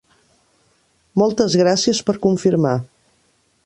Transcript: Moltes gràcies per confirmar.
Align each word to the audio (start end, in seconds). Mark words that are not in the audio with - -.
Moltes 1.23 1.59
gràcies 1.63 2.03
per 2.09 2.19
confirmar. 2.27 2.77